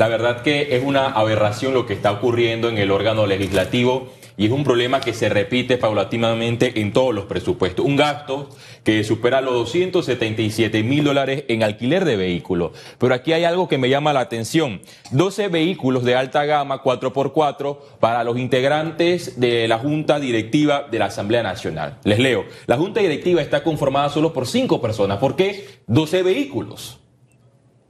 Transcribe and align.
la 0.00 0.08
verdad 0.08 0.40
que 0.40 0.74
es 0.74 0.82
una 0.82 1.08
aberración 1.08 1.74
lo 1.74 1.84
que 1.84 1.92
está 1.92 2.10
ocurriendo 2.10 2.70
en 2.70 2.78
el 2.78 2.90
órgano 2.90 3.26
legislativo 3.26 4.08
y 4.38 4.46
es 4.46 4.50
un 4.50 4.64
problema 4.64 5.02
que 5.02 5.12
se 5.12 5.28
repite 5.28 5.76
paulatinamente 5.76 6.80
en 6.80 6.94
todos 6.94 7.14
los 7.14 7.26
presupuestos. 7.26 7.84
Un 7.84 7.96
gasto 7.96 8.48
que 8.82 9.04
supera 9.04 9.42
los 9.42 9.52
277 9.52 10.82
mil 10.84 11.04
dólares 11.04 11.44
en 11.48 11.62
alquiler 11.62 12.06
de 12.06 12.16
vehículos. 12.16 12.70
Pero 12.96 13.14
aquí 13.14 13.34
hay 13.34 13.44
algo 13.44 13.68
que 13.68 13.76
me 13.76 13.90
llama 13.90 14.14
la 14.14 14.20
atención. 14.20 14.80
12 15.10 15.48
vehículos 15.48 16.02
de 16.02 16.14
alta 16.14 16.46
gama 16.46 16.82
4x4 16.82 17.78
para 18.00 18.24
los 18.24 18.38
integrantes 18.38 19.38
de 19.38 19.68
la 19.68 19.76
Junta 19.80 20.18
Directiva 20.18 20.86
de 20.90 20.98
la 20.98 21.04
Asamblea 21.04 21.42
Nacional. 21.42 21.98
Les 22.04 22.20
leo. 22.20 22.46
La 22.64 22.78
Junta 22.78 23.00
Directiva 23.00 23.42
está 23.42 23.62
conformada 23.62 24.08
solo 24.08 24.32
por 24.32 24.46
5 24.46 24.80
personas. 24.80 25.18
¿Por 25.18 25.36
qué 25.36 25.68
12 25.88 26.22
vehículos? 26.22 27.00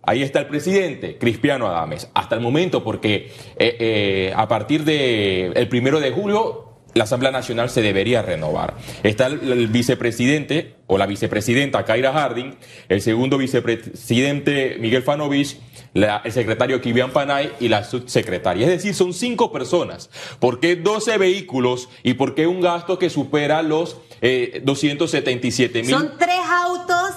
Ahí 0.02 0.22
está 0.22 0.40
el 0.40 0.46
presidente, 0.46 1.18
Cristiano 1.18 1.66
Adames, 1.66 2.08
hasta 2.14 2.34
el 2.34 2.40
momento, 2.40 2.82
porque 2.82 3.32
eh, 3.58 3.76
eh, 3.78 4.32
a 4.34 4.48
partir 4.48 4.84
del 4.84 5.52
el 5.56 5.68
primero 5.68 6.00
de 6.00 6.10
julio 6.10 6.70
la 6.94 7.04
Asamblea 7.04 7.30
Nacional 7.30 7.70
se 7.70 7.82
debería 7.82 8.22
renovar. 8.22 8.74
Está 9.02 9.26
el, 9.26 9.68
vicepresidente 9.68 10.76
o 10.86 10.98
la 10.98 11.06
vicepresidenta 11.06 11.84
Kaira 11.84 12.12
Harding, 12.12 12.56
el 12.88 13.00
segundo 13.00 13.38
vicepresidente 13.38 14.76
Miguel 14.80 15.02
Fanovich, 15.02 15.58
el 15.94 16.32
secretario 16.32 16.80
Kivian 16.80 17.12
Panay 17.12 17.52
y 17.60 17.68
la 17.68 17.84
subsecretaria. 17.84 18.66
Es 18.66 18.72
decir, 18.72 18.94
son 18.94 19.12
cinco 19.12 19.52
personas. 19.52 20.10
¿Por 20.40 20.60
qué 20.60 20.76
12 20.76 21.18
vehículos 21.18 21.88
y 22.02 22.14
por 22.14 22.34
qué 22.34 22.46
un 22.46 22.60
gasto 22.60 22.98
que 22.98 23.10
supera 23.10 23.62
los 23.62 23.96
277 24.20 25.78
eh, 25.78 25.82
mil? 25.82 25.90
Son 25.90 26.12
tres 26.18 26.40
autos 26.48 27.12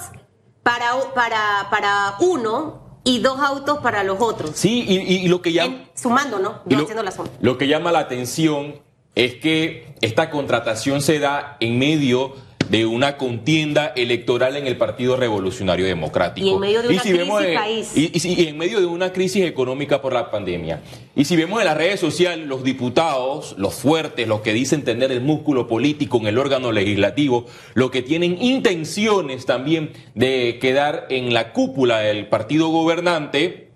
para, 0.64 0.92
para, 1.14 1.68
para 1.70 2.16
uno 2.18 2.98
y 3.04 3.20
dos 3.20 3.38
autos 3.38 3.78
para 3.78 4.02
los 4.02 4.20
otros. 4.20 4.52
Sí, 4.54 4.84
y, 4.88 5.28
lo 5.28 5.40
que 5.42 5.52
llama... 5.52 5.84
sumando, 5.94 6.40
¿no? 6.40 6.62
Yo 6.66 6.78
haciendo 6.78 7.04
la 7.04 7.12
suma. 7.12 7.28
Lo 7.40 7.56
que 7.58 7.68
llama 7.68 7.92
la 7.92 8.00
atención 8.00 8.80
es 9.14 9.36
que 9.36 9.94
esta 10.00 10.30
contratación 10.30 11.02
se 11.02 11.20
da 11.20 11.56
en 11.60 11.78
medio 11.78 12.34
de 12.70 12.86
una 12.86 13.16
contienda 13.16 13.92
electoral 13.96 14.56
en 14.56 14.66
el 14.66 14.76
Partido 14.76 15.16
Revolucionario 15.16 15.86
Democrático. 15.86 16.46
Y 16.46 16.50
en 16.50 16.60
medio 16.60 16.82
de 16.82 16.88
una 16.88 17.02
crisis 17.02 17.54
país. 17.54 17.92
Y, 17.96 18.48
en 18.48 18.58
medio 18.58 18.80
de 18.80 18.86
una 18.86 19.12
crisis 19.12 19.44
económica 19.44 20.00
por 20.00 20.12
la 20.12 20.30
pandemia. 20.30 20.80
Y 21.14 21.24
si 21.24 21.36
vemos 21.36 21.60
en 21.60 21.66
las 21.66 21.76
redes 21.76 22.00
sociales, 22.00 22.46
los 22.46 22.64
diputados, 22.64 23.54
los 23.58 23.74
fuertes, 23.74 24.26
los 24.26 24.40
que 24.40 24.52
dicen 24.52 24.84
tener 24.84 25.12
el 25.12 25.20
músculo 25.20 25.68
político 25.68 26.18
en 26.18 26.26
el 26.26 26.38
órgano 26.38 26.72
legislativo, 26.72 27.46
los 27.74 27.90
que 27.90 28.02
tienen 28.02 28.42
intenciones 28.42 29.46
también 29.46 29.92
de 30.14 30.58
quedar 30.60 31.06
en 31.10 31.34
la 31.34 31.52
cúpula 31.52 31.98
del 31.98 32.28
partido 32.28 32.68
gobernante, 32.68 33.70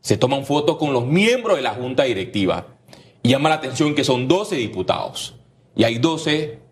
se 0.00 0.16
toman 0.16 0.44
fotos 0.44 0.76
con 0.76 0.92
los 0.92 1.06
miembros 1.06 1.56
de 1.56 1.62
la 1.62 1.74
junta 1.74 2.04
directiva. 2.04 2.66
Y 3.22 3.30
llama 3.30 3.48
la 3.48 3.54
atención 3.54 3.94
que 3.94 4.04
son 4.04 4.28
12 4.28 4.56
diputados. 4.56 5.36
Y 5.74 5.84
hay 5.84 5.98
12 5.98 6.63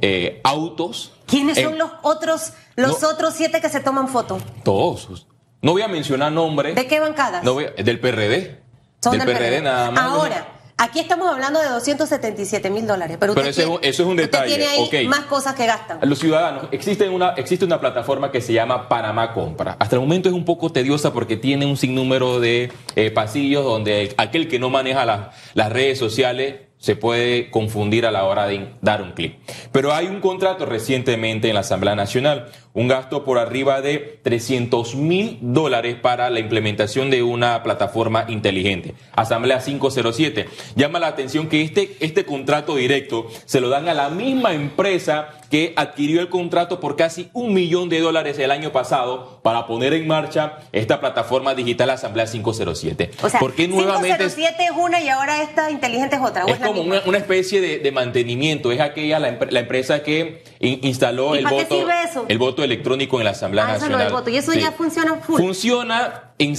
eh, 0.00 0.40
autos. 0.44 1.12
¿Quiénes 1.26 1.58
son 1.58 1.78
los 1.78 1.90
otros, 2.02 2.52
los 2.76 3.02
otros 3.04 3.34
siete 3.34 3.60
que 3.60 3.68
se 3.68 3.80
toman 3.80 4.08
foto? 4.08 4.38
Todos. 4.64 5.26
No 5.60 5.72
voy 5.72 5.82
a 5.82 5.88
mencionar 5.88 6.32
nombres. 6.32 6.74
¿De 6.74 6.86
qué 6.86 7.00
bancadas? 7.00 7.42
No 7.42 7.54
del 7.56 8.00
PRD. 8.00 8.62
del, 9.10 9.24
PRD, 9.24 9.60
nada 9.60 9.90
más. 9.90 10.04
Ahora, 10.04 10.58
Aquí 10.80 11.00
estamos 11.00 11.28
hablando 11.28 11.60
de 11.60 11.70
277 11.70 12.70
mil 12.70 12.86
dólares. 12.86 13.16
Pero, 13.18 13.32
eso, 13.40 13.80
es 13.82 13.98
un 13.98 14.16
detalle. 14.16 14.46
tiene 14.46 14.64
ahí 14.64 15.08
más 15.08 15.24
cosas 15.24 15.56
que 15.56 15.66
gastan. 15.66 15.98
Los 16.02 16.20
ciudadanos, 16.20 16.68
existe 16.70 17.08
una, 17.08 17.30
existe 17.30 17.64
una 17.64 17.80
plataforma 17.80 18.30
que 18.30 18.40
se 18.40 18.52
llama 18.52 18.88
Panamá 18.88 19.34
Compra. 19.34 19.76
Hasta 19.80 19.96
el 19.96 20.00
momento 20.00 20.28
es 20.28 20.36
un 20.36 20.44
poco 20.44 20.70
tediosa 20.70 21.12
porque 21.12 21.36
tiene 21.36 21.66
un 21.66 21.76
sinnúmero 21.76 22.38
de 22.38 22.70
eh, 22.94 23.10
pasillos 23.10 23.64
donde 23.64 24.14
aquel 24.18 24.46
que 24.46 24.60
no 24.60 24.70
maneja 24.70 25.04
las 25.04 25.72
redes 25.72 25.98
sociales 25.98 26.67
se 26.78 26.96
puede 26.96 27.50
confundir 27.50 28.06
a 28.06 28.10
la 28.10 28.24
hora 28.24 28.46
de 28.46 28.68
dar 28.80 29.02
un 29.02 29.12
clic. 29.12 29.36
Pero 29.72 29.92
hay 29.92 30.06
un 30.06 30.20
contrato 30.20 30.64
recientemente 30.64 31.48
en 31.48 31.54
la 31.54 31.60
Asamblea 31.60 31.94
Nacional, 31.94 32.46
un 32.78 32.86
gasto 32.86 33.24
por 33.24 33.38
arriba 33.38 33.80
de 33.80 34.20
300 34.22 34.94
mil 34.94 35.38
dólares 35.40 35.96
para 36.00 36.30
la 36.30 36.38
implementación 36.38 37.10
de 37.10 37.24
una 37.24 37.64
plataforma 37.64 38.26
inteligente. 38.28 38.94
Asamblea 39.16 39.58
507. 39.58 40.46
Llama 40.76 41.00
la 41.00 41.08
atención 41.08 41.48
que 41.48 41.62
este, 41.62 41.96
este 41.98 42.24
contrato 42.24 42.76
directo 42.76 43.26
se 43.46 43.60
lo 43.60 43.68
dan 43.68 43.88
a 43.88 43.94
la 43.94 44.10
misma 44.10 44.52
empresa 44.52 45.30
que 45.50 45.72
adquirió 45.76 46.20
el 46.20 46.28
contrato 46.28 46.78
por 46.78 46.96
casi 46.96 47.30
un 47.32 47.54
millón 47.54 47.88
de 47.88 48.00
dólares 48.00 48.38
el 48.38 48.50
año 48.50 48.70
pasado 48.70 49.40
para 49.42 49.66
poner 49.66 49.94
en 49.94 50.06
marcha 50.06 50.58
esta 50.72 51.00
plataforma 51.00 51.54
digital 51.54 51.90
Asamblea 51.90 52.26
507. 52.26 53.10
O 53.22 53.28
sea, 53.28 53.40
¿Por 53.40 53.58
nuevamente 53.58 54.18
507 54.18 54.64
es 54.64 54.70
una 54.76 55.00
y 55.00 55.08
ahora 55.08 55.42
esta 55.42 55.70
inteligente 55.70 56.16
es 56.16 56.22
otra? 56.22 56.44
es, 56.46 56.58
como 56.58 56.82
una, 56.82 57.18
especie 57.18 57.60
de, 57.60 57.92
mantenimiento. 57.92 58.70
Es 58.70 58.80
aquella 58.80 59.18
la, 59.18 59.28
empresa 59.28 60.02
que 60.02 60.42
instaló 60.60 61.34
el 61.34 61.46
voto, 61.46 61.86
el 62.28 62.38
voto 62.38 62.62
electrónico 62.68 63.18
en 63.18 63.24
la 63.24 63.30
Asamblea 63.30 63.66
ah, 63.66 63.72
Nacional. 63.72 64.24
¿Y 64.26 64.36
eso 64.36 64.54
ya 64.54 64.72
funciona 64.72 65.16
full? 65.16 65.40
Funciona 65.40 66.32
en, 66.38 66.54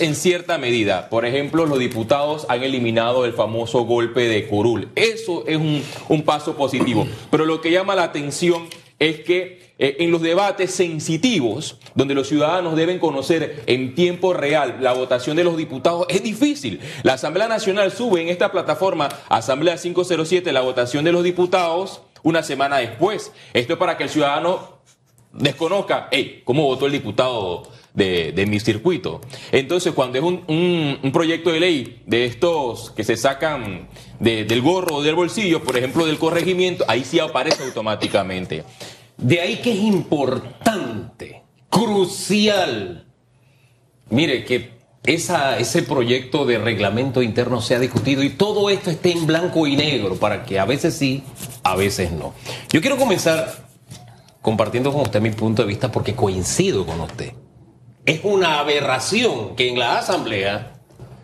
en 0.00 0.14
cierta 0.14 0.58
medida. 0.58 1.08
Por 1.08 1.24
ejemplo, 1.24 1.66
los 1.66 1.78
diputados 1.78 2.46
han 2.48 2.62
eliminado 2.62 3.24
el 3.24 3.32
famoso 3.32 3.84
golpe 3.84 4.28
de 4.28 4.46
curul. 4.46 4.88
Eso 4.94 5.44
es 5.46 5.56
un, 5.56 5.82
un 6.08 6.22
paso 6.22 6.56
positivo. 6.56 7.06
Pero 7.30 7.46
lo 7.46 7.60
que 7.60 7.70
llama 7.70 7.94
la 7.94 8.04
atención 8.04 8.68
es 8.98 9.20
que 9.20 9.72
eh, 9.78 9.96
en 9.98 10.12
los 10.12 10.22
debates 10.22 10.72
sensitivos, 10.72 11.78
donde 11.96 12.14
los 12.14 12.28
ciudadanos 12.28 12.76
deben 12.76 13.00
conocer 13.00 13.64
en 13.66 13.96
tiempo 13.96 14.32
real 14.32 14.76
la 14.80 14.92
votación 14.92 15.36
de 15.36 15.42
los 15.42 15.56
diputados, 15.56 16.06
es 16.08 16.22
difícil. 16.22 16.80
La 17.02 17.14
Asamblea 17.14 17.48
Nacional 17.48 17.90
sube 17.90 18.20
en 18.20 18.28
esta 18.28 18.52
plataforma 18.52 19.08
Asamblea 19.28 19.76
507 19.76 20.52
la 20.52 20.60
votación 20.60 21.04
de 21.04 21.10
los 21.10 21.24
diputados 21.24 22.02
una 22.22 22.44
semana 22.44 22.78
después. 22.78 23.32
Esto 23.54 23.72
es 23.72 23.78
para 23.80 23.96
que 23.96 24.04
el 24.04 24.08
ciudadano 24.08 24.81
desconozca, 25.32 26.08
hey, 26.10 26.42
¿cómo 26.44 26.64
votó 26.64 26.86
el 26.86 26.92
diputado 26.92 27.62
de, 27.94 28.44
mi 28.48 28.60
circuito? 28.60 29.20
Entonces, 29.50 29.92
cuando 29.92 30.18
es 30.18 30.24
un, 30.24 31.10
proyecto 31.12 31.50
de 31.50 31.60
ley 31.60 32.02
de 32.06 32.24
estos 32.26 32.90
que 32.90 33.04
se 33.04 33.16
sacan 33.16 33.88
del 34.18 34.62
gorro 34.62 34.96
o 34.96 35.02
del 35.02 35.14
bolsillo, 35.14 35.62
por 35.62 35.76
ejemplo, 35.76 36.06
del 36.06 36.18
corregimiento, 36.18 36.84
ahí 36.88 37.04
sí 37.04 37.18
aparece 37.18 37.62
automáticamente. 37.64 38.64
De 39.16 39.40
ahí 39.40 39.56
que 39.56 39.72
es 39.72 39.78
importante, 39.78 41.42
crucial. 41.68 43.06
Mire, 44.10 44.44
que 44.44 44.72
esa, 45.04 45.58
ese 45.58 45.82
proyecto 45.82 46.44
de 46.44 46.58
reglamento 46.58 47.22
interno 47.22 47.60
sea 47.60 47.78
discutido 47.78 48.22
y 48.22 48.30
todo 48.30 48.70
esto 48.70 48.90
esté 48.90 49.12
en 49.12 49.26
blanco 49.26 49.66
y 49.66 49.76
negro 49.76 50.16
para 50.16 50.44
que 50.44 50.58
a 50.60 50.64
veces 50.64 50.94
sí, 50.94 51.24
a 51.64 51.74
veces 51.74 52.12
no. 52.12 52.34
Yo 52.70 52.80
quiero 52.80 52.96
comenzar 52.96 53.71
compartiendo 54.42 54.92
con 54.92 55.02
usted 55.02 55.20
mi 55.20 55.30
punto 55.30 55.62
de 55.62 55.68
vista 55.68 55.90
porque 55.90 56.14
coincido 56.14 56.84
con 56.84 57.00
usted. 57.00 57.32
Es 58.04 58.20
una 58.24 58.58
aberración 58.58 59.54
que 59.54 59.68
en 59.68 59.78
la 59.78 59.98
Asamblea 59.98 60.80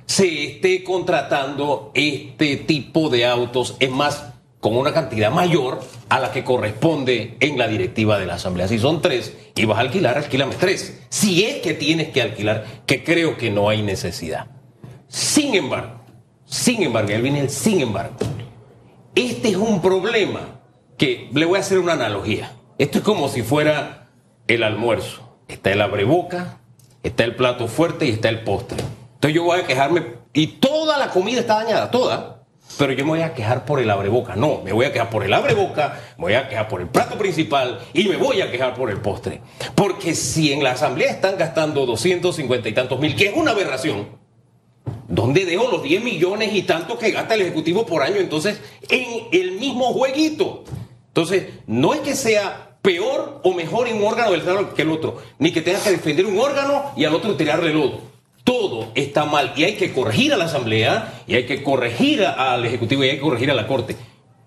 se 0.07 0.45
esté 0.45 0.85
contratando 0.85 1.91
este 1.95 2.57
tipo 2.57 3.11
de 3.11 3.27
autos. 3.27 3.77
Es 3.81 3.91
más, 3.91 4.33
con 4.61 4.77
una 4.77 4.93
cantidad 4.93 5.31
mayor 5.31 5.81
a 6.09 6.21
la 6.21 6.33
que 6.33 6.45
corresponde 6.45 7.37
en 7.41 7.59
la 7.59 7.69
directiva 7.69 8.19
de 8.19 8.27
la 8.27 8.35
Asamblea. 8.35 8.69
Si 8.69 8.79
son 8.79 9.03
tres 9.03 9.37
y 9.55 9.65
vas 9.65 9.79
a 9.79 9.83
alquilar, 9.83 10.17
alquílame 10.17 10.55
tres. 10.55 11.01
Si 11.09 11.45
es 11.45 11.57
que 11.57 11.75
tienes 11.75 12.09
que 12.09 12.23
alquilar, 12.23 12.65
que 12.87 13.05
creo 13.05 13.37
que 13.37 13.51
no 13.51 13.69
hay 13.69 13.83
necesidad. 13.83 14.47
Sin 15.09 15.55
embargo, 15.55 16.01
sin 16.45 16.83
embargo, 16.83 17.11
él 17.11 17.23
viene 17.23 17.41
el 17.41 17.51
sin 17.51 17.81
embargo. 17.81 18.17
Este 19.15 19.49
es 19.49 19.57
un 19.57 19.83
problema 19.83 20.61
que 20.97 21.29
le 21.33 21.45
voy 21.45 21.59
a 21.59 21.61
hacer 21.61 21.79
una 21.79 21.93
analogía. 21.95 22.58
Esto 22.79 22.99
es 22.99 23.05
como 23.05 23.29
si 23.29 23.43
fuera 23.43 24.09
el 24.47 24.63
almuerzo. 24.63 25.37
Está 25.49 25.73
el 25.73 25.81
abreboca, 25.81 26.61
está 27.03 27.25
el 27.25 27.37
plato 27.37 27.69
fuerte 27.69 28.07
y 28.07 28.11
está 28.11 28.29
el 28.29 28.45
postre. 28.45 28.79
Entonces 29.15 29.35
yo 29.35 29.45
voy 29.45 29.61
a 29.61 29.67
quejarme 29.67 30.19
y 30.33 30.47
toda 30.47 30.99
la 30.99 31.11
comida 31.11 31.41
está 31.41 31.63
dañada, 31.63 31.91
toda 31.91 32.39
pero 32.77 32.93
yo 32.93 33.05
me 33.05 33.13
voy 33.13 33.23
a 33.23 33.35
quejar 33.35 33.65
por 33.65 33.81
el 33.81 33.91
abreboca. 33.91 34.37
No, 34.37 34.61
me 34.63 34.73
voy 34.73 34.85
a 34.85 34.93
quejar 34.93 35.09
por 35.09 35.25
el 35.25 35.33
abreboca, 35.33 36.01
me 36.19 36.25
voy 36.25 36.35
a 36.35 36.49
quejar 36.49 36.69
por 36.69 36.81
el 36.81 36.89
plato 36.89 37.17
principal 37.17 37.81
y 37.95 38.09
me 38.09 38.17
voy 38.17 38.41
a 38.41 38.51
quejar 38.51 38.75
por 38.75 38.91
el 38.91 39.01
postre. 39.01 39.41
Porque 39.75 40.15
si 40.15 40.53
en 40.53 40.63
la 40.63 40.73
asamblea 40.73 41.11
están 41.11 41.39
gastando 41.39 41.87
250 41.87 42.69
y 42.69 42.73
tantos 42.73 43.01
mil, 43.01 43.17
que 43.17 43.29
es 43.29 43.37
una 43.37 43.53
aberración, 43.53 44.09
¿dónde 45.09 45.47
dejo 45.47 45.69
los 45.71 45.83
10 45.83 46.05
millones 46.05 46.51
y 46.53 46.63
tantos 46.63 46.99
que 46.99 47.11
gasta 47.11 47.35
el 47.35 47.43
Ejecutivo 47.43 47.87
por 47.87 48.03
año? 48.03 48.17
Entonces, 48.17 48.61
en 48.91 49.29
el 49.33 49.53
mismo 49.53 49.93
jueguito. 49.93 50.65
Entonces, 51.09 51.47
no 51.67 51.95
es 51.95 52.01
que 52.01 52.15
sea 52.15 52.68
peor 52.89 53.43
o 53.45 53.53
mejor 53.53 53.87
en 53.87 53.97
un 53.97 54.05
órgano 54.05 54.31
del 54.31 54.41
Estado 54.41 54.73
que 54.73 54.81
el 54.81 54.91
otro, 54.91 55.19
ni 55.39 55.53
que 55.53 55.61
tengas 55.61 55.83
que 55.83 55.91
defender 55.91 56.25
un 56.25 56.39
órgano 56.39 56.93
y 56.97 57.05
al 57.05 57.15
otro 57.15 57.37
tirarle 57.37 57.75
lodo 57.75 58.09
todo 58.49 58.93
está 58.95 59.27
mal 59.27 59.53
y 59.57 59.65
hay 59.65 59.75
que 59.75 59.93
corregir 59.93 60.33
a 60.33 60.39
la 60.39 60.47
Asamblea 60.47 61.23
y 61.27 61.35
hay 61.35 61.45
que 61.45 61.63
corregir 61.63 62.25
al 62.25 62.65
Ejecutivo 62.65 63.05
y 63.05 63.11
hay 63.11 63.17
que 63.17 63.23
corregir 63.23 63.51
a 63.51 63.55
la 63.55 63.67
Corte. 63.67 63.95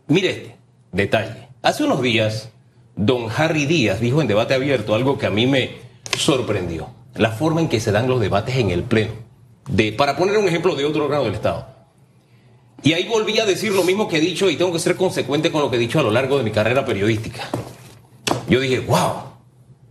Mire 0.07 0.29
este 0.31 0.55
detalle. 0.91 1.49
Hace 1.61 1.83
unos 1.83 2.01
días, 2.01 2.49
don 2.95 3.27
Harry 3.29 3.67
Díaz 3.67 4.01
dijo 4.01 4.19
en 4.19 4.27
debate 4.27 4.55
abierto 4.55 4.95
algo 4.95 5.19
que 5.19 5.27
a 5.27 5.29
mí 5.29 5.45
me 5.45 5.75
sorprendió. 6.17 6.87
La 7.13 7.29
forma 7.29 7.61
en 7.61 7.67
que 7.67 7.79
se 7.79 7.91
dan 7.91 8.07
los 8.07 8.19
debates 8.19 8.55
en 8.55 8.71
el 8.71 8.81
Pleno. 8.81 9.11
de, 9.69 9.91
para 9.91 10.17
poner 10.17 10.35
un 10.39 10.47
ejemplo 10.47 10.73
de 10.73 10.85
otro 10.85 11.05
órgano 11.05 11.25
del 11.25 11.35
Estado. 11.35 11.67
Y 12.81 12.93
ahí 12.93 13.07
volví 13.07 13.39
a 13.39 13.45
decir 13.45 13.71
lo 13.71 13.83
mismo 13.83 14.07
que 14.07 14.17
he 14.17 14.21
dicho 14.21 14.49
y 14.49 14.55
tengo 14.55 14.73
que 14.73 14.79
ser 14.79 14.95
consecuente 14.95 15.51
con 15.51 15.61
lo 15.61 15.69
que 15.69 15.75
he 15.75 15.79
dicho 15.79 15.99
a 15.99 16.03
lo 16.03 16.09
largo 16.09 16.39
de 16.39 16.43
mi 16.43 16.49
carrera 16.49 16.83
periodística. 16.83 17.47
Yo 18.47 18.59
dije, 18.59 18.79
wow, 18.79 19.31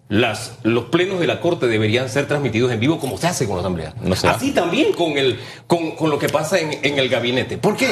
las, 0.09 0.59
los 0.65 0.87
plenos 0.87 1.21
de 1.21 1.27
la 1.27 1.41
Corte 1.41 1.67
deberían 1.69 2.09
ser 2.09 2.27
transmitidos 2.27 2.73
en 2.73 2.81
vivo 2.81 2.99
como 2.99 3.17
se 3.17 3.29
hace 3.29 3.47
con 3.47 3.57
la 3.57 3.61
Asamblea. 3.61 3.95
No. 4.03 4.15
Así 4.25 4.53
también 4.53 4.93
con, 4.93 5.17
el, 5.17 5.39
con, 5.67 5.93
con 5.93 6.11
lo 6.11 6.19
que 6.19 6.29
pasa 6.29 6.59
en, 6.59 6.79
en 6.83 6.99
el 6.99 7.09
gabinete. 7.09 7.59
¿Por 7.59 7.77
qué? 7.77 7.89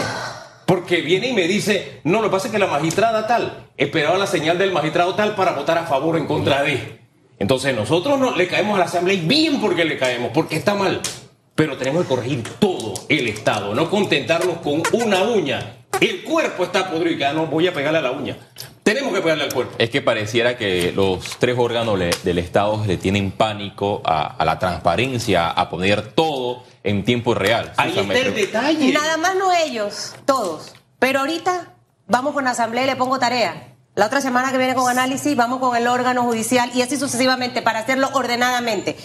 Porque 0.67 1.01
viene 1.01 1.29
y 1.29 1.33
me 1.33 1.49
dice, 1.49 2.01
no, 2.05 2.21
lo 2.21 2.29
que 2.29 2.33
pasa 2.33 2.49
es 2.49 2.53
que 2.53 2.59
la 2.59 2.67
magistrada 2.67 3.27
tal 3.27 3.69
esperaba 3.77 4.19
la 4.19 4.27
señal 4.27 4.59
del 4.59 4.73
magistrado 4.73 5.15
tal 5.15 5.35
para 5.35 5.53
votar 5.53 5.79
a 5.79 5.87
favor 5.87 6.17
o 6.17 6.19
en 6.19 6.27
contra 6.27 6.63
de. 6.63 6.99
Entonces 7.39 7.75
nosotros 7.75 8.19
no, 8.19 8.37
le 8.37 8.49
caemos 8.49 8.75
a 8.75 8.81
la 8.81 8.85
Asamblea 8.87 9.17
y 9.17 9.21
bien 9.21 9.61
porque 9.61 9.85
le 9.85 9.97
caemos, 9.97 10.33
porque 10.35 10.57
está 10.57 10.75
mal. 10.75 11.01
Pero 11.55 11.77
tenemos 11.77 12.03
que 12.03 12.09
corregir 12.09 12.43
todo 12.59 12.95
el 13.09 13.29
Estado, 13.29 13.75
no 13.75 13.89
contentarnos 13.89 14.59
con 14.59 14.83
una 14.93 15.23
uña. 15.23 15.78
El 16.01 16.23
cuerpo 16.25 16.65
está 16.65 16.91
podrido 16.91 17.17
y 17.17 17.19
ya 17.19 17.33
no 17.33 17.47
voy 17.47 17.67
a 17.67 17.73
pegarle 17.75 17.99
a 17.99 18.03
la 18.03 18.11
uña. 18.13 18.37
Tenemos 18.83 19.13
que 19.13 19.21
pegarle 19.21 19.45
al 19.45 19.53
cuerpo. 19.53 19.75
Es 19.79 19.91
que 19.91 20.01
pareciera 20.01 20.57
que 20.57 20.93
los 20.93 21.37
tres 21.39 21.57
órganos 21.59 21.99
le- 21.99 22.11
del 22.23 22.39
Estado 22.39 22.83
le 22.87 22.97
tienen 22.97 23.33
pánico 23.33 24.01
a, 24.05 24.35
a 24.37 24.45
la 24.45 24.59
transparencia, 24.59 25.51
a 25.51 25.69
poner 25.69 26.13
todo 26.13 26.63
en 26.85 27.05
tiempo 27.05 27.35
real. 27.35 27.73
Ahí 27.77 27.99
está 27.99 28.19
el 28.19 28.35
detalle. 28.35 28.93
Nada 28.93 29.17
más 29.17 29.35
no 29.37 29.53
ellos, 29.53 30.15
todos. 30.25 30.73
Pero 30.99 31.21
ahorita 31.21 31.75
vamos 32.07 32.33
con 32.33 32.45
la 32.45 32.51
asamblea 32.53 32.85
y 32.85 32.87
le 32.87 32.97
pongo 32.97 33.19
tarea. 33.19 33.75
La 33.95 34.07
otra 34.07 34.21
semana 34.21 34.53
que 34.53 34.59
viene 34.59 34.75
con 34.77 34.89
análisis, 34.89 35.35
vamos 35.37 35.59
con 35.59 35.77
el 35.77 35.87
órgano 35.89 36.23
judicial 36.23 36.71
y 36.75 36.83
así 36.83 36.97
sucesivamente 36.97 37.61
para 37.63 37.81
hacerlo 37.81 38.09
ordenadamente. 38.15 38.97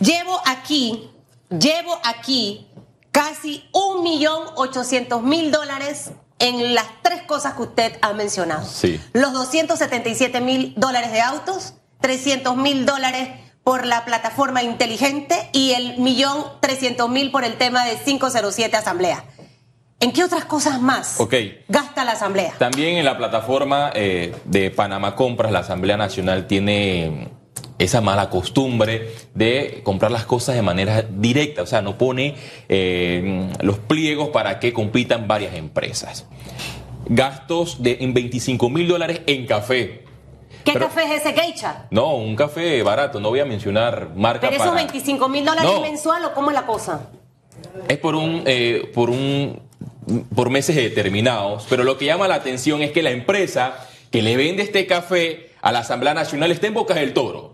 Llevo 0.00 0.40
aquí, 0.44 1.08
llevo 1.50 1.98
aquí 2.02 2.66
casi 3.12 3.64
un 3.72 4.02
millón 4.02 4.42
ochocientos 4.56 5.22
mil 5.22 5.50
dólares 5.52 6.10
en 6.40 6.74
las 6.74 6.86
tres 7.02 7.22
cosas 7.22 7.54
que 7.54 7.62
usted 7.62 7.98
ha 8.02 8.12
mencionado. 8.12 8.66
Sí. 8.66 9.00
Los 9.12 9.32
277 9.32 10.40
mil 10.40 10.74
dólares 10.76 11.12
de 11.12 11.20
autos, 11.20 11.74
300 12.00 12.56
mil 12.56 12.84
dólares 12.86 13.28
por 13.62 13.86
la 13.86 14.04
plataforma 14.04 14.62
inteligente 14.62 15.48
y 15.52 15.72
el 15.72 15.98
millón 15.98 16.44
300 16.60 17.08
mil 17.08 17.30
por 17.30 17.44
el 17.44 17.54
tema 17.56 17.84
de 17.84 17.96
507 17.96 18.76
Asamblea. 18.76 19.24
¿En 20.00 20.12
qué 20.12 20.24
otras 20.24 20.46
cosas 20.46 20.80
más 20.80 21.20
Ok. 21.20 21.34
gasta 21.68 22.04
la 22.04 22.12
Asamblea? 22.12 22.54
También 22.58 22.96
en 22.96 23.04
la 23.04 23.18
plataforma 23.18 23.90
eh, 23.94 24.34
de 24.46 24.70
Panamá 24.70 25.14
Compras, 25.14 25.52
la 25.52 25.58
Asamblea 25.58 25.98
Nacional 25.98 26.46
tiene 26.46 27.28
esa 27.80 28.00
mala 28.00 28.28
costumbre 28.30 29.10
de 29.34 29.80
comprar 29.82 30.10
las 30.12 30.24
cosas 30.26 30.54
de 30.54 30.62
manera 30.62 31.02
directa, 31.02 31.62
o 31.62 31.66
sea, 31.66 31.80
no 31.82 31.96
pone 31.98 32.34
eh, 32.68 33.48
los 33.62 33.78
pliegos 33.78 34.28
para 34.28 34.60
que 34.60 34.72
compitan 34.72 35.26
varias 35.26 35.54
empresas. 35.54 36.26
Gastos 37.06 37.82
de 37.82 37.98
en 38.00 38.14
25 38.14 38.68
mil 38.68 38.86
dólares 38.86 39.22
en 39.26 39.46
café. 39.46 40.04
¿Qué 40.64 40.72
pero- 40.74 40.88
café 40.88 41.04
es 41.04 41.22
ese 41.24 41.32
Geisha? 41.32 41.86
No, 41.90 42.14
un 42.16 42.36
café 42.36 42.82
barato, 42.82 43.18
no 43.18 43.30
voy 43.30 43.40
a 43.40 43.46
mencionar 43.46 44.10
marca 44.14 44.42
¿Pero 44.48 44.56
esos 44.62 44.68
para- 44.68 44.82
25 44.84 45.28
mil 45.30 45.44
dólares 45.44 45.70
No. 45.72 45.80
mensual 45.80 46.24
o 46.26 46.34
cómo 46.34 46.50
es 46.50 46.54
la 46.54 46.66
cosa? 46.66 47.08
Es 47.88 47.96
por 47.98 48.14
un, 48.14 48.42
eh, 48.46 48.90
por 48.94 49.08
un, 49.08 49.60
por 50.34 50.50
meses 50.50 50.76
determinados, 50.76 51.66
pero 51.70 51.82
lo 51.84 51.96
que 51.96 52.04
llama 52.04 52.28
la 52.28 52.34
atención 52.34 52.82
es 52.82 52.92
que 52.92 53.02
la 53.02 53.10
empresa 53.10 53.86
que 54.10 54.20
le 54.20 54.36
vende 54.36 54.62
este 54.62 54.86
café 54.86 55.50
a 55.62 55.72
la 55.72 55.78
Asamblea 55.80 56.12
Nacional 56.14 56.50
está 56.50 56.66
en 56.66 56.74
Bocas 56.74 56.96
del 56.98 57.14
Toro. 57.14 57.49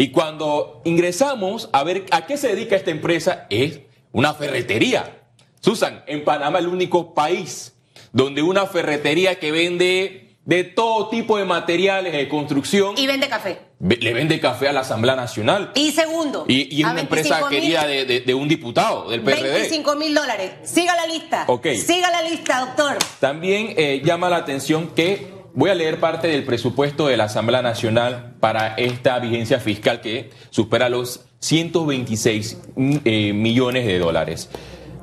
Y 0.00 0.12
cuando 0.12 0.80
ingresamos 0.86 1.68
a 1.74 1.84
ver 1.84 2.06
a 2.10 2.24
qué 2.24 2.38
se 2.38 2.48
dedica 2.48 2.74
esta 2.74 2.90
empresa, 2.90 3.46
es 3.50 3.80
una 4.12 4.32
ferretería. 4.32 5.24
Susan, 5.60 6.02
en 6.06 6.24
Panamá 6.24 6.58
el 6.58 6.68
único 6.68 7.12
país 7.12 7.74
donde 8.12 8.40
una 8.40 8.64
ferretería 8.66 9.38
que 9.38 9.52
vende 9.52 10.36
de 10.46 10.64
todo 10.64 11.10
tipo 11.10 11.36
de 11.36 11.44
materiales 11.44 12.14
de 12.14 12.26
construcción 12.28 12.94
Y 12.96 13.06
vende 13.06 13.28
café. 13.28 13.58
le 13.78 14.14
vende 14.14 14.40
café 14.40 14.68
a 14.68 14.72
la 14.72 14.80
Asamblea 14.80 15.14
Nacional. 15.16 15.70
Y 15.74 15.90
segundo, 15.92 16.46
Y, 16.48 16.74
y 16.74 16.80
es 16.82 16.88
una 16.88 17.00
empresa 17.02 17.40
25.000 17.42 17.48
querida 17.50 17.86
de, 17.86 18.04
de- 18.06 18.20
de 18.20 18.34
un 18.34 18.48
diputado 18.48 19.10
del 19.10 19.20
PRD. 19.20 19.52
25 19.52 19.96
mil 19.96 20.14
dólares. 20.14 20.52
Siga 20.64 20.96
la 20.96 21.06
lista. 21.08 21.44
Ok. 21.46 21.66
Siga 21.76 22.10
la 22.10 22.22
lista, 22.22 22.60
doctor. 22.60 22.96
También 23.20 23.74
eh, 23.76 24.00
llama 24.02 24.30
la 24.30 24.38
atención 24.38 24.88
que 24.94 25.39
voy 25.54 25.70
a 25.70 25.74
leer 25.74 26.00
parte 26.00 26.28
del 26.28 26.44
presupuesto 26.44 27.06
de 27.06 27.16
la 27.16 27.24
Asamblea 27.24 27.62
Nacional 27.62 28.34
para 28.40 28.74
esta 28.74 29.18
vigencia 29.18 29.60
fiscal 29.60 30.00
que 30.00 30.30
supera 30.50 30.88
los 30.88 31.26
126 31.40 32.58
mm, 32.76 32.96
eh, 33.04 33.32
millones 33.32 33.86
de 33.86 33.98
dólares. 33.98 34.50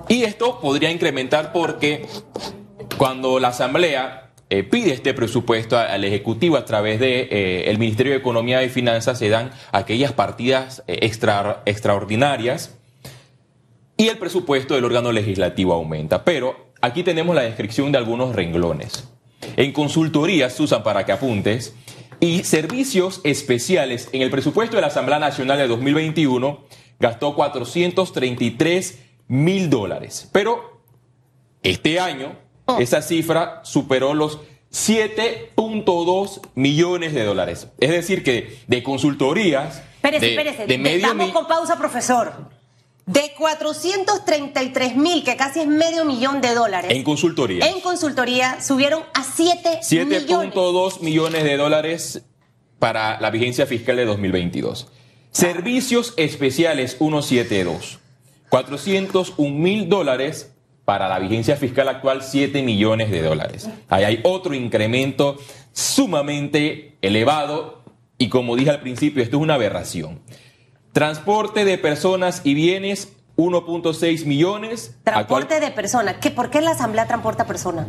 Y 0.08 0.24
esto 0.24 0.60
podría 0.62 0.92
incrementar 0.92 1.52
porque 1.52 2.06
cuando 2.98 3.40
la 3.40 3.50
Asamblea 3.50 4.32
eh, 4.50 4.64
pide 4.64 4.94
este 4.94 5.14
presupuesto 5.14 5.78
al 5.78 6.04
Ejecutivo 6.06 6.56
a 6.56 6.64
través 6.66 7.00
del 7.00 7.30
de, 7.30 7.70
eh, 7.72 7.78
Ministerio 7.78 8.14
de 8.14 8.20
Economía 8.20 8.64
y 8.64 8.70
Finanzas, 8.70 9.20
se 9.20 9.30
dan 9.30 9.52
aquellas 9.72 10.14
partidas 10.14 10.84
extra- 10.88 11.62
extraordinarias 11.66 12.78
y 13.98 14.08
el 14.08 14.18
presupuesto 14.18 14.76
del 14.76 14.86
órgano 14.86 15.12
legislativo 15.12 15.74
aumenta. 15.74 16.24
Pero 16.24 16.72
aquí 16.82 17.04
tenemos 17.04 17.36
la 17.36 17.42
descripción 17.42 17.92
de 17.92 17.98
algunos 17.98 18.36
renglones. 18.36 19.10
En 19.58 19.74
consultorías, 19.74 20.54
Susan, 20.54 20.82
para 20.84 21.06
que 21.06 21.12
apuntes, 21.12 21.76
y 22.20 22.44
servicios 22.46 23.20
especiales 23.26 24.08
en 24.14 24.22
el 24.22 24.30
presupuesto 24.32 24.76
de 24.78 24.82
la 24.82 24.88
Asamblea 24.88 25.20
Nacional 25.20 25.58
de 25.58 25.68
2021 25.68 26.64
gastó 27.00 27.36
433 27.36 29.00
mil 29.28 29.70
dólares. 29.70 30.30
Pero 30.32 30.82
este 31.64 32.00
año 32.00 32.38
esa 32.80 33.02
cifra 33.02 33.62
superó 33.64 34.14
los 34.14 34.40
7.2 34.72 36.42
millones 36.56 37.14
de 37.14 37.24
dólares. 37.24 37.68
Es 37.80 37.90
decir, 37.92 38.24
que 38.24 38.58
de 38.68 38.84
consultorías... 38.84 39.84
De, 40.68 40.78
medio 40.78 41.14
mi- 41.16 41.32
con 41.32 41.48
pausa, 41.48 41.78
profesor. 41.78 42.50
De 43.08 43.32
433 43.38 44.98
mil, 44.98 45.24
que 45.24 45.38
casi 45.38 45.62
es 45.62 45.68
medio 45.68 46.04
millón 46.04 46.42
de 46.42 46.54
dólares. 46.54 46.92
En 46.92 47.04
consultoría. 47.04 47.66
En 47.66 47.80
consultoría 47.80 48.62
subieron 48.62 49.02
a 49.14 49.24
7 49.24 49.80
millones. 49.90 50.54
7.2 50.54 51.00
millones 51.00 51.46
de 51.46 51.56
dólares 51.56 52.26
para 52.80 53.20
la 53.22 53.32
vigencia 53.32 53.66
fiscal 53.66 53.96
de 53.96 54.04
2022. 54.04 54.90
Servicios 55.32 56.14
especiales 56.18 56.98
172. 56.98 58.00
401 58.50 59.58
mil 59.58 59.88
dólares 59.88 60.52
para 60.84 61.08
la 61.08 61.20
vigencia 61.20 61.56
fiscal 61.56 61.88
actual 61.88 62.24
7 62.24 62.62
millones 62.62 63.10
de 63.10 63.22
dólares. 63.22 63.70
Ahí 63.88 64.04
hay 64.04 64.20
otro 64.24 64.54
incremento 64.54 65.38
sumamente 65.72 66.98
elevado 67.02 67.84
y 68.18 68.28
como 68.28 68.58
dije 68.58 68.72
al 68.72 68.82
principio, 68.82 69.24
esto 69.24 69.38
es 69.38 69.44
una 69.44 69.54
aberración. 69.54 70.20
Transporte 70.98 71.64
de 71.64 71.78
personas 71.78 72.42
y 72.44 72.56
bienes 72.56 73.14
1.6 73.36 74.26
millones. 74.26 74.96
Transporte 75.04 75.54
Actual- 75.54 75.70
de 75.70 75.76
personas. 75.76 76.16
¿Qué, 76.20 76.32
¿Por 76.32 76.50
qué 76.50 76.60
la 76.60 76.72
asamblea 76.72 77.06
transporta 77.06 77.46
personas? 77.46 77.86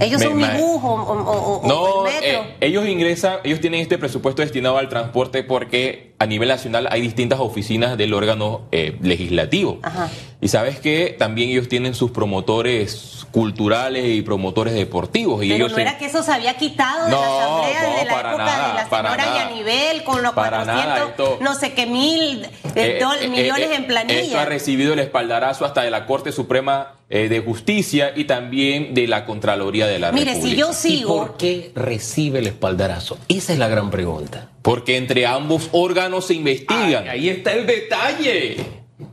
Ellos 0.00 0.20
son 0.20 0.36
dibujo 0.36 0.88
o, 0.92 1.12
o- 1.12 1.60
o- 1.62 1.68
No, 1.68 1.80
o 1.80 2.06
el 2.08 2.12
metro. 2.14 2.42
eh, 2.42 2.56
ellos 2.60 2.84
ingresan, 2.88 3.36
ellos 3.44 3.60
tienen 3.60 3.80
este 3.80 3.96
presupuesto 3.96 4.42
destinado 4.42 4.76
al 4.76 4.88
transporte 4.88 5.44
porque 5.44 6.07
a 6.20 6.26
nivel 6.26 6.48
nacional 6.48 6.88
hay 6.90 7.00
distintas 7.00 7.38
oficinas 7.40 7.96
del 7.96 8.12
órgano 8.14 8.62
eh, 8.72 8.96
legislativo. 9.02 9.78
Ajá. 9.82 10.08
Y 10.40 10.48
sabes 10.48 10.78
que 10.80 11.14
también 11.18 11.50
ellos 11.50 11.68
tienen 11.68 11.94
sus 11.94 12.10
promotores 12.12 13.26
culturales 13.30 14.04
y 14.06 14.22
promotores 14.22 14.72
deportivos. 14.74 15.44
Y 15.44 15.48
Pero 15.48 15.56
ellos 15.56 15.70
no 15.70 15.76
se- 15.76 15.82
era 15.82 15.98
que 15.98 16.06
eso 16.06 16.22
se 16.22 16.32
había 16.32 16.56
quitado 16.56 17.04
de 17.06 17.10
No, 17.10 17.20
la 17.20 17.26
asamblea 17.44 17.82
no, 17.82 17.88
desde 17.90 18.04
la 18.06 18.12
para 18.12 18.28
época 18.30 18.44
nada, 18.46 18.68
de 18.68 18.74
la 18.74 18.88
para 18.88 19.10
señora 19.10 19.26
nada. 19.30 19.48
Yanivel 19.50 20.04
con 20.04 20.22
los 20.22 20.32
Para 20.32 20.64
400, 20.64 20.86
nada, 20.88 21.08
esto- 21.10 21.38
no 21.40 21.54
sé 21.54 21.72
qué 21.74 21.86
mil 21.86 22.44
eh, 22.44 22.50
Eh, 22.74 22.98
dol- 23.02 23.18
eh, 23.20 23.28
millones 23.28 23.70
eh, 23.70 23.74
en 23.74 23.86
planilla. 23.86 24.20
Esto 24.20 24.38
ha 24.38 24.44
recibido 24.44 24.92
el 24.94 24.98
espaldarazo 25.00 25.64
hasta 25.64 25.82
de 25.82 25.90
la 25.90 26.06
Corte 26.06 26.32
Suprema 26.32 26.94
eh, 27.10 27.28
de 27.28 27.40
Justicia 27.40 28.12
y 28.14 28.24
también 28.24 28.94
de 28.94 29.06
la 29.06 29.24
Contraloría 29.24 29.86
de 29.86 29.98
la 29.98 30.12
Mire, 30.12 30.32
República. 30.34 30.54
si 30.54 30.60
yo 30.60 30.70
¿Y 30.70 30.74
sigo, 30.74 31.16
por 31.16 31.36
qué 31.36 31.72
recibe 31.74 32.38
el 32.40 32.46
espaldarazo? 32.46 33.18
Esa 33.28 33.52
es 33.52 33.58
la 33.58 33.68
gran 33.68 33.90
pregunta. 33.90 34.48
Porque 34.68 34.98
entre 34.98 35.24
ambos 35.24 35.70
órganos 35.72 36.26
se 36.26 36.34
investigan. 36.34 37.04
Ay, 37.04 37.08
ahí 37.08 37.28
está 37.30 37.54
el 37.54 37.66
detalle. 37.66 38.58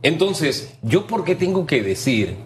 Entonces, 0.02 0.74
¿yo 0.82 1.06
por 1.06 1.24
qué 1.24 1.34
tengo 1.34 1.64
que 1.66 1.82
decir 1.82 2.36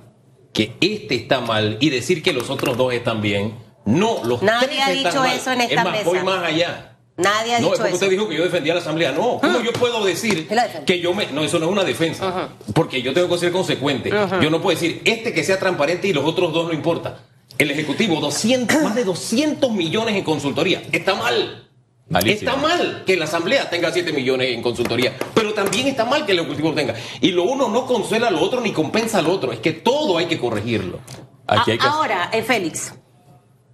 que 0.52 0.76
este 0.80 1.16
está 1.16 1.40
mal 1.40 1.76
y 1.80 1.90
decir 1.90 2.22
que 2.22 2.32
los 2.32 2.50
otros 2.50 2.76
dos 2.76 2.94
están 2.94 3.20
bien? 3.20 3.54
No, 3.84 4.22
los 4.22 4.42
Nadie 4.42 4.68
tres 4.68 4.80
ha 4.80 4.90
dicho 4.90 5.18
mal. 5.18 5.36
eso 5.36 5.50
en 5.50 5.60
esta 5.62 5.74
es 5.74 5.84
más, 5.84 5.92
mesa. 5.92 6.04
voy 6.04 6.22
más 6.22 6.44
allá. 6.44 6.98
nadie 7.16 7.56
ha 7.56 7.58
No, 7.58 7.66
es 7.66 7.72
dicho 7.72 7.76
porque 7.78 7.88
eso. 7.88 7.94
usted 7.96 8.10
dijo 8.10 8.28
que 8.28 8.36
yo 8.36 8.44
defendía 8.44 8.74
a 8.74 8.76
la 8.76 8.80
Asamblea. 8.80 9.10
No, 9.10 9.40
¿cómo 9.40 9.60
yo 9.60 9.72
puedo 9.72 10.04
decir 10.04 10.48
que 10.86 11.00
yo 11.00 11.12
me... 11.12 11.26
No, 11.32 11.42
eso 11.42 11.58
no 11.58 11.66
es 11.66 11.72
una 11.72 11.82
defensa. 11.82 12.50
Porque 12.72 13.02
yo 13.02 13.12
tengo 13.12 13.28
que 13.28 13.38
ser 13.38 13.50
consecuente. 13.50 14.10
Yo 14.40 14.50
no 14.50 14.62
puedo 14.62 14.78
decir, 14.78 15.02
este 15.04 15.32
que 15.32 15.42
sea 15.42 15.58
transparente 15.58 16.06
y 16.06 16.12
los 16.12 16.24
otros 16.24 16.52
dos 16.52 16.68
no 16.68 16.72
importa. 16.72 17.24
El 17.58 17.72
Ejecutivo, 17.72 18.20
200, 18.20 18.82
más 18.84 18.94
de 18.94 19.02
200 19.02 19.72
millones 19.72 20.14
en 20.14 20.22
consultoría. 20.22 20.80
Está 20.92 21.16
mal. 21.16 21.69
Malísimo. 22.10 22.50
Está 22.50 22.60
mal 22.60 23.04
que 23.06 23.16
la 23.16 23.24
Asamblea 23.24 23.70
tenga 23.70 23.90
7 23.92 24.12
millones 24.12 24.48
en 24.50 24.62
consultoría, 24.62 25.16
pero 25.32 25.54
también 25.54 25.86
está 25.86 26.04
mal 26.04 26.26
que 26.26 26.32
el 26.32 26.40
Ejecutivo 26.40 26.74
tenga. 26.74 26.94
Y 27.20 27.30
lo 27.30 27.44
uno 27.44 27.68
no 27.68 27.86
consuela 27.86 28.28
al 28.28 28.34
otro 28.34 28.60
ni 28.60 28.72
compensa 28.72 29.18
al 29.20 29.28
otro. 29.28 29.52
Es 29.52 29.60
que 29.60 29.72
todo 29.72 30.18
hay 30.18 30.26
que 30.26 30.38
corregirlo. 30.38 30.98
Aquí 31.46 31.70
hay 31.70 31.78
que... 31.78 31.86
A- 31.86 31.90
Ahora, 31.90 32.28
eh, 32.32 32.42
Félix, 32.42 32.94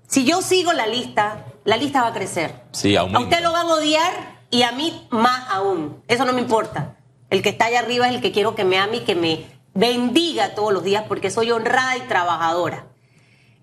si 0.07 0.25
yo 0.25 0.43
sigo 0.43 0.73
la 0.75 0.87
lista, 0.87 1.47
la 1.65 1.77
lista 1.79 2.03
va 2.03 2.09
a 2.09 2.13
crecer. 2.13 2.53
Sí, 2.73 2.95
A 2.95 3.01
aumenta. 3.01 3.21
usted 3.21 3.43
lo 3.43 3.53
van 3.53 3.67
a 3.69 3.75
odiar 3.75 4.37
y 4.51 4.63
a 4.63 4.73
mí 4.73 5.07
más 5.11 5.49
aún. 5.51 6.03
Eso 6.07 6.25
no 6.27 6.33
me 6.35 6.41
importa. 6.43 6.97
El 7.31 7.43
que 7.43 7.49
está 7.49 7.65
allá 7.67 7.81
arriba 7.81 8.09
es 8.09 8.15
el 8.17 8.21
que 8.21 8.33
quiero 8.33 8.55
que 8.55 8.65
me 8.65 8.79
ame 8.79 8.99
y 8.99 9.01
que 9.01 9.15
me 9.15 9.47
bendiga 9.75 10.55
todos 10.55 10.73
los 10.73 10.85
días 10.85 11.05
porque 11.09 11.31
soy 11.31 11.51
honrada 11.51 11.97
y 11.97 12.01
trabajadora. 12.03 12.87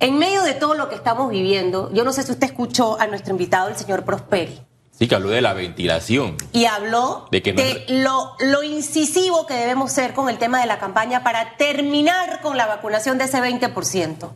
En 0.03 0.17
medio 0.17 0.43
de 0.43 0.53
todo 0.53 0.73
lo 0.73 0.89
que 0.89 0.95
estamos 0.95 1.29
viviendo, 1.29 1.89
yo 1.93 2.03
no 2.03 2.11
sé 2.11 2.23
si 2.23 2.31
usted 2.33 2.47
escuchó 2.47 2.99
a 2.99 3.07
nuestro 3.07 3.31
invitado, 3.31 3.69
el 3.69 3.77
señor 3.77 4.03
Prosperi, 4.03 4.61
Sí, 4.91 5.07
que 5.07 5.15
habló 5.15 5.29
de 5.29 5.39
la 5.41 5.53
ventilación. 5.53 6.35
y 6.51 6.65
habló 6.65 7.25
De 7.31 7.41
que 7.41 7.53
no 7.53 7.61
es- 7.61 7.89
lo, 7.89 8.35
lo 8.39 8.63
incisivo 8.63 9.47
que 9.47 9.53
debemos 9.53 9.93
ser 9.93 10.13
con 10.13 10.27
el 10.27 10.37
tema 10.37 10.59
de 10.59 10.65
la 10.67 10.77
campaña 10.77 11.23
para 11.23 11.55
terminar 11.55 12.41
con 12.41 12.57
la 12.57 12.65
vacunación 12.67 13.17
de 13.17 13.23
ese 13.23 13.39
20%. 13.39 14.33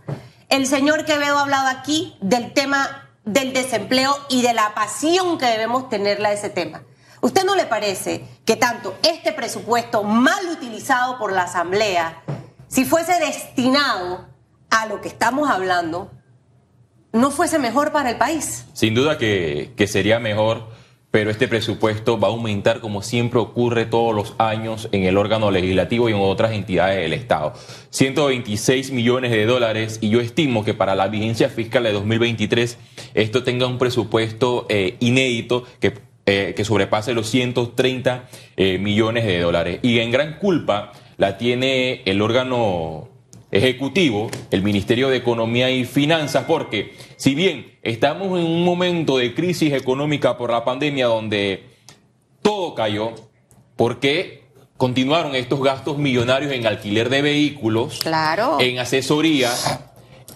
El 0.48 0.66
señor 0.68 1.04
Quevedo 1.04 1.38
ha 1.38 1.42
hablado 1.42 1.68
aquí 1.68 2.16
del 2.22 2.54
tema 2.54 3.10
del 3.26 3.52
desempleo 3.52 4.16
y 4.30 4.42
de 4.44 4.54
la 4.54 4.74
pasión 4.74 5.38
que 5.38 5.48
debemos 5.48 5.90
tenerla 5.90 6.30
a 6.30 6.34
ese 6.34 6.50
tema. 6.50 6.84
¿Usted 7.20 7.44
no 7.44 7.56
le 7.56 7.66
parece 7.66 8.26
que 8.46 8.56
tanto 8.56 8.96
este 9.04 9.34
presupuesto 9.34 10.04
mal 10.04 10.48
utilizado 10.50 11.18
por 11.20 11.34
la 11.34 11.44
Asamblea, 11.44 12.24
si 12.70 12.86
fuese 12.86 13.20
destinado 13.20 14.26
a 14.70 14.86
lo 14.88 15.02
que 15.02 15.08
estamos 15.08 15.50
hablando, 15.50 16.12
no 17.14 17.32
fuese 17.32 17.60
mejor 17.60 17.92
para 17.92 18.10
el 18.10 18.18
país? 18.18 18.66
Sin 18.74 18.94
duda 18.94 19.18
que, 19.18 19.74
que 19.76 19.88
sería 19.88 20.20
mejor, 20.20 20.68
pero 21.10 21.32
este 21.32 21.48
presupuesto 21.48 22.20
va 22.20 22.28
a 22.28 22.32
aumentar 22.32 22.80
como 22.82 23.02
siempre 23.02 23.40
ocurre 23.40 23.86
todos 23.86 24.14
los 24.14 24.36
años 24.38 24.90
en 24.92 25.04
el 25.04 25.18
órgano 25.18 25.52
legislativo 25.52 26.10
y 26.10 26.12
en 26.12 26.20
otras 26.20 26.52
entidades 26.52 26.98
del 26.98 27.14
Estado. 27.14 27.54
126 27.90 28.92
millones 28.92 29.32
de 29.32 29.46
dólares 29.46 30.00
y 30.02 30.10
yo 30.10 30.20
estimo 30.20 30.66
que 30.66 30.74
para 30.74 30.96
la 30.96 31.08
vigencia 31.08 31.50
fiscal 31.50 31.84
de 31.84 31.94
2023 31.94 32.78
esto 33.14 33.44
tenga 33.44 33.68
un 33.68 33.78
presupuesto 33.78 34.66
eh, 34.70 34.98
inédito 35.00 35.64
que, 35.80 35.98
eh, 36.26 36.54
que 36.56 36.66
sobrepase 36.66 37.14
los 37.14 37.28
130 37.30 38.26
eh, 38.58 38.78
millones 38.78 39.26
de 39.26 39.40
dólares. 39.40 39.80
Y 39.82 40.00
en 40.00 40.12
gran 40.12 40.38
culpa 40.40 40.92
la 41.16 41.38
tiene 41.38 42.04
el 42.06 42.22
órgano 42.22 43.10
ejecutivo, 43.52 44.30
el 44.52 44.62
Ministerio 44.62 45.10
de 45.10 45.18
Economía 45.18 45.70
y 45.72 45.86
Finanzas, 45.86 46.46
porque 46.48 46.94
si 47.16 47.34
bien 47.36 47.78
estamos 47.82 48.40
en 48.40 48.46
un 48.46 48.64
momento 48.66 49.18
de 49.18 49.34
crisis 49.34 49.74
económica 49.74 50.38
por 50.38 50.52
la 50.52 50.66
pandemia 50.66 51.08
donde 51.08 51.64
todo 52.42 52.76
cayó, 52.76 53.14
¿por 53.76 54.00
qué 54.00 54.44
continuaron 54.78 55.36
estos 55.36 55.62
gastos 55.62 55.98
millonarios 55.98 56.52
en 56.52 56.68
alquiler 56.68 57.10
de 57.10 57.22
vehículos, 57.22 58.00
Claro. 58.00 58.58
en 58.60 58.80
asesoría 58.80 59.52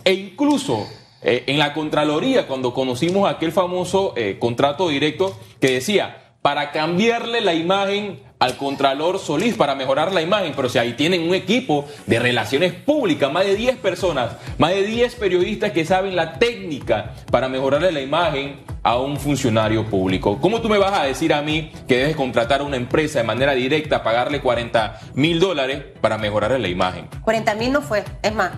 e 0.03 0.13
incluso 0.13 0.87
eh, 1.21 1.43
en 1.47 1.59
la 1.59 1.73
Contraloría 1.73 2.47
cuando 2.47 2.73
conocimos 2.73 3.29
aquel 3.29 3.51
famoso 3.51 4.13
eh, 4.17 4.37
contrato 4.39 4.89
directo 4.89 5.37
que 5.59 5.71
decía 5.71 6.33
para 6.41 6.71
cambiarle 6.71 7.41
la 7.41 7.53
imagen 7.53 8.19
al 8.41 8.57
Contralor 8.57 9.19
Solís, 9.19 9.53
para 9.53 9.75
mejorar 9.75 10.11
la 10.11 10.19
imagen, 10.19 10.53
pero 10.55 10.67
si 10.67 10.79
ahí 10.79 10.93
tienen 10.93 11.21
un 11.21 11.35
equipo 11.35 11.85
de 12.07 12.17
relaciones 12.17 12.73
públicas, 12.73 13.31
más 13.31 13.45
de 13.45 13.55
10 13.55 13.77
personas, 13.77 14.31
más 14.57 14.71
de 14.71 14.81
10 14.81 15.13
periodistas 15.13 15.71
que 15.73 15.85
saben 15.85 16.15
la 16.15 16.39
técnica 16.39 17.11
para 17.29 17.47
mejorarle 17.47 17.91
la 17.91 18.01
imagen 18.01 18.59
a 18.81 18.97
un 18.97 19.17
funcionario 19.19 19.85
público. 19.85 20.39
¿Cómo 20.41 20.59
tú 20.59 20.69
me 20.69 20.79
vas 20.79 20.91
a 20.99 21.03
decir 21.03 21.35
a 21.35 21.43
mí 21.43 21.71
que 21.87 21.97
debes 21.99 22.15
contratar 22.15 22.61
a 22.61 22.63
una 22.63 22.77
empresa 22.77 23.19
de 23.19 23.25
manera 23.25 23.53
directa, 23.53 24.01
pagarle 24.01 24.41
40 24.41 24.99
mil 25.13 25.39
dólares 25.39 25.83
para 26.01 26.17
mejorarle 26.17 26.57
la 26.57 26.67
imagen? 26.67 27.07
40 27.23 27.53
mil 27.53 27.71
no 27.71 27.83
fue, 27.83 28.03
es 28.23 28.33
más. 28.33 28.53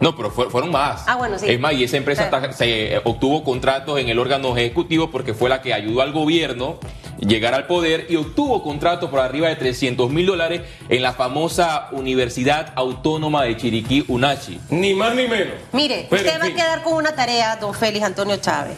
No, 0.00 0.16
pero 0.16 0.30
fue- 0.30 0.48
fueron 0.48 0.70
más. 0.70 1.04
Ah, 1.06 1.16
bueno, 1.16 1.38
sí. 1.38 1.44
Es 1.46 1.60
más, 1.60 1.74
y 1.74 1.84
esa 1.84 1.98
empresa 1.98 2.30
se 2.54 2.94
eh, 2.94 3.00
obtuvo 3.04 3.44
contratos 3.44 3.98
en 4.00 4.08
el 4.08 4.18
órgano 4.18 4.56
ejecutivo 4.56 5.10
porque 5.10 5.34
fue 5.34 5.50
la 5.50 5.60
que 5.60 5.74
ayudó 5.74 6.00
al 6.00 6.12
gobierno 6.12 6.78
llegar 7.20 7.54
al 7.54 7.66
poder 7.66 8.06
y 8.08 8.16
obtuvo 8.16 8.62
contratos 8.62 9.10
por 9.10 9.20
arriba 9.20 9.48
de 9.48 9.56
300 9.56 10.10
mil 10.10 10.26
dólares 10.26 10.62
en 10.88 11.02
la 11.02 11.12
famosa 11.12 11.88
Universidad 11.92 12.72
Autónoma 12.76 13.44
de 13.44 13.56
Chiriquí, 13.56 14.04
UNACHI. 14.08 14.60
Ni 14.70 14.94
más 14.94 15.14
ni 15.14 15.28
menos. 15.28 15.54
Mire, 15.72 16.06
Pero, 16.08 16.22
usted 16.22 16.40
va 16.40 16.46
a 16.46 16.54
quedar 16.54 16.82
con 16.82 16.94
una 16.94 17.14
tarea, 17.14 17.56
don 17.56 17.74
Félix 17.74 18.04
Antonio 18.04 18.36
Chávez. 18.36 18.76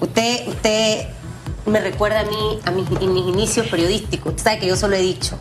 Usted, 0.00 0.48
usted 0.48 1.08
me 1.66 1.80
recuerda 1.80 2.20
a 2.20 2.24
mí, 2.24 2.58
a 2.64 2.70
mis, 2.70 2.88
en 3.00 3.12
mis 3.12 3.26
inicios 3.26 3.66
periodísticos. 3.68 4.32
Usted 4.32 4.44
sabe 4.44 4.58
que 4.58 4.66
yo 4.66 4.76
solo 4.76 4.96
he 4.96 5.02
dicho. 5.02 5.38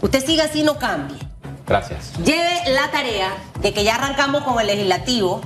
Usted 0.00 0.24
siga 0.24 0.44
así, 0.44 0.62
no 0.62 0.78
cambie. 0.78 1.18
Gracias. 1.66 2.12
Lleve 2.24 2.70
la 2.70 2.90
tarea 2.90 3.30
de 3.60 3.72
que 3.72 3.84
ya 3.84 3.94
arrancamos 3.94 4.42
con 4.42 4.60
el 4.60 4.66
legislativo. 4.66 5.40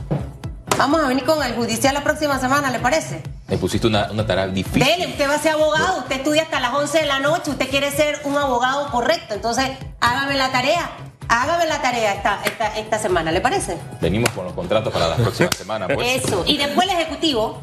Vamos 0.79 1.03
a 1.03 1.09
venir 1.09 1.25
con 1.25 1.43
el 1.45 1.55
judicial 1.55 1.95
la 1.95 2.03
próxima 2.03 2.39
semana, 2.39 2.71
¿le 2.71 2.79
parece? 2.79 3.23
Me 3.49 3.57
pusiste 3.59 3.87
una, 3.87 4.11
una 4.11 4.27
tarea 4.27 4.49
difícil. 4.49 4.83
Dele, 4.83 5.07
usted 5.07 5.29
va 5.29 5.35
a 5.35 5.39
ser 5.39 5.53
abogado, 5.53 5.99
usted 6.01 6.17
estudia 6.17 6.43
hasta 6.43 6.59
las 6.59 6.75
11 6.75 6.99
de 6.99 7.07
la 7.07 7.21
noche, 7.21 7.51
usted 7.53 7.69
quiere 7.71 7.91
ser 7.93 8.21
un 8.25 8.37
abogado 8.37 8.91
correcto, 8.91 9.35
entonces 9.35 9.71
hágame 10.01 10.35
la 10.35 10.51
tarea, 10.51 10.91
hágame 11.29 11.67
la 11.67 11.81
tarea 11.81 12.15
esta, 12.15 12.41
esta, 12.45 12.77
esta 12.77 12.99
semana, 12.99 13.31
¿le 13.31 13.41
parece? 13.41 13.79
Venimos 14.01 14.31
con 14.31 14.47
los 14.47 14.53
contratos 14.53 14.93
para 14.93 15.09
la 15.09 15.17
próxima 15.17 15.49
semana. 15.57 15.87
Pues. 15.87 16.25
Eso, 16.25 16.43
y 16.45 16.57
después 16.57 16.89
el 16.89 16.97
ejecutivo, 16.97 17.61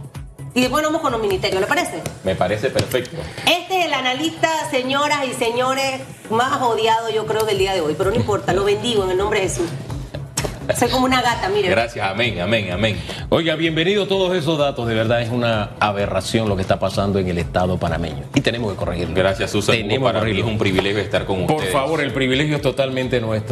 y 0.53 0.61
después 0.61 0.85
vamos 0.85 1.01
con 1.01 1.11
los 1.11 1.19
ministerios, 1.19 1.59
¿le 1.59 1.67
parece? 1.67 2.01
Me 2.23 2.35
parece 2.35 2.69
perfecto. 2.69 3.17
Este 3.45 3.79
es 3.81 3.85
el 3.87 3.93
analista, 3.93 4.49
señoras 4.71 5.25
y 5.25 5.33
señores, 5.33 5.99
más 6.29 6.61
odiado 6.61 7.09
yo 7.09 7.25
creo 7.25 7.43
del 7.43 7.57
día 7.57 7.73
de 7.73 7.81
hoy, 7.81 7.95
pero 7.97 8.09
no 8.09 8.15
importa, 8.15 8.53
lo 8.53 8.63
bendigo 8.63 9.03
en 9.03 9.11
el 9.11 9.17
nombre 9.17 9.41
de 9.41 9.49
Jesús. 9.49 9.67
Soy 10.77 10.89
como 10.89 11.05
una 11.05 11.21
gata, 11.21 11.49
mire. 11.49 11.69
Gracias, 11.69 12.05
amén, 12.09 12.39
amén, 12.39 12.71
amén. 12.71 12.97
Oiga, 13.29 13.55
bienvenido 13.55 14.03
a 14.03 14.07
todos 14.07 14.35
esos 14.35 14.57
datos. 14.57 14.87
De 14.87 14.95
verdad 14.95 15.21
es 15.21 15.29
una 15.29 15.71
aberración 15.79 16.47
lo 16.47 16.55
que 16.55 16.61
está 16.61 16.79
pasando 16.79 17.19
en 17.19 17.27
el 17.27 17.37
Estado 17.37 17.77
panameño. 17.77 18.23
Y 18.33 18.41
tenemos 18.41 18.71
que 18.71 18.77
corregirlo. 18.77 19.13
Gracias, 19.13 19.51
Susan. 19.51 19.75
Tenemos 19.75 20.11
Para 20.11 20.25
que 20.25 20.33
mí 20.33 20.39
es 20.39 20.45
un 20.45 20.57
privilegio 20.57 20.99
estar 21.01 21.25
con 21.25 21.45
Por 21.45 21.57
ustedes. 21.57 21.73
favor, 21.73 22.01
el 22.01 22.11
privilegio 22.13 22.55
es 22.55 22.61
totalmente 22.61 23.19
nuestro. 23.19 23.51